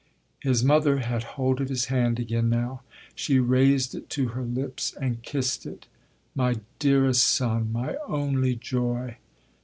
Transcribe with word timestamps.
His 0.39 0.63
mother 0.63 0.97
had 1.01 1.21
hold 1.37 1.61
of 1.61 1.69
his 1.69 1.85
hand 1.85 2.17
again 2.19 2.49
now: 2.49 2.81
she 3.13 3.37
raised 3.37 3.93
it 3.93 4.09
to 4.09 4.29
her 4.29 4.41
lips 4.43 4.95
and 4.99 5.21
kissed 5.21 5.63
it. 5.67 5.85
"My 6.33 6.55
dearest 6.79 7.23
son, 7.23 7.71
my 7.71 7.95
only 8.07 8.55
joy!" 8.55 9.17